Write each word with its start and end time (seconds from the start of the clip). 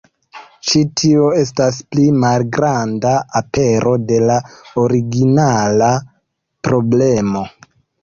Ĉi 0.69 0.79
tio 1.01 1.27
estas 1.41 1.81
pli 1.91 2.07
malgranda 2.23 3.13
apero 3.43 3.95
de 4.09 4.19
la 4.33 4.41
originala 4.87 5.95
problemo. 6.69 7.49